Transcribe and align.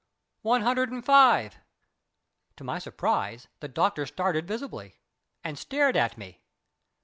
"One 0.41 0.63
hundred 0.63 0.89
and 0.91 1.05
five" 1.05 1.59
To 2.57 2.63
my 2.63 2.79
surprise 2.79 3.47
the 3.59 3.67
doctor 3.67 4.07
started 4.07 4.47
visibly, 4.47 4.97
and 5.43 5.59
stared 5.59 5.95
at 5.95 6.17
me. 6.17 6.41